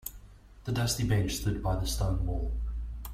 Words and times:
The 0.65 0.71
dusty 0.71 1.03
bench 1.07 1.35
stood 1.35 1.61
by 1.61 1.75
the 1.75 1.85
stone 1.85 2.25
wall. 2.25 2.51